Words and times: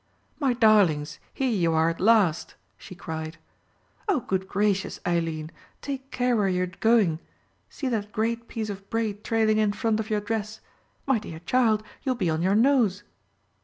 "My 0.39 0.53
darlings, 0.53 1.19
here 1.31 1.51
you 1.51 1.73
are 1.73 1.87
at 1.87 2.01
last," 2.01 2.55
she 2.75 2.95
cried. 2.95 3.37
"Oh, 4.07 4.21
good 4.21 4.47
gracious, 4.47 4.99
Eileen, 5.05 5.51
take 5.79 6.09
care 6.09 6.35
where 6.35 6.47
you 6.47 6.63
are 6.63 6.65
going. 6.65 7.19
See 7.69 7.87
that 7.87 8.11
great 8.11 8.47
piece 8.47 8.71
of 8.71 8.89
braid 8.89 9.23
trailing 9.23 9.59
in 9.59 9.73
front 9.73 9.99
of 9.99 10.09
your 10.09 10.19
dress; 10.19 10.59
my 11.05 11.19
dear 11.19 11.37
child, 11.41 11.83
you 12.01 12.13
will 12.13 12.17
be 12.17 12.31
on 12.31 12.41
your 12.41 12.55
nose." 12.55 13.03